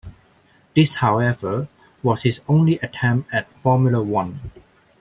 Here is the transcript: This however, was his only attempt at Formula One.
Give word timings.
This 0.75 0.95
however, 0.95 1.67
was 2.01 2.23
his 2.23 2.41
only 2.49 2.79
attempt 2.79 3.31
at 3.31 3.47
Formula 3.61 4.01
One. 4.01 4.49